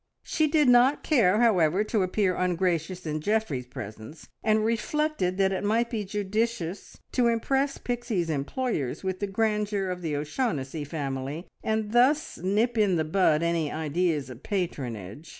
She 0.23 0.47
did 0.47 0.67
not 0.67 1.03
care, 1.03 1.39
however, 1.41 1.83
to 1.83 2.01
appear 2.01 2.35
ungracious 2.35 3.05
in 3.05 3.21
Geoffrey's 3.21 3.67
presence, 3.67 4.27
and 4.43 4.65
reflected 4.65 5.37
that 5.37 5.51
it 5.51 5.63
might 5.63 5.91
be 5.91 6.03
judicious 6.03 6.97
to 7.11 7.27
impress 7.27 7.77
Pixie's 7.77 8.27
employers 8.31 9.03
with 9.03 9.19
the 9.19 9.27
grandeur 9.27 9.91
of 9.91 10.01
the 10.01 10.15
O'Shaughnessy 10.15 10.85
family, 10.85 11.45
and 11.63 11.91
thus 11.91 12.39
nip 12.39 12.79
in 12.79 12.95
the 12.95 13.05
bud 13.05 13.43
any 13.43 13.71
ideas 13.71 14.31
of 14.31 14.41
patronage. 14.41 15.29